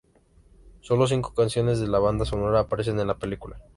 Sólo 0.79 1.05
cinco 1.05 1.35
canciones 1.35 1.79
de 1.79 1.87
la 1.87 1.99
banda 1.99 2.25
sonora 2.25 2.61
aparecen 2.61 2.99
en 2.99 3.05
la 3.05 3.19
película. 3.19 3.59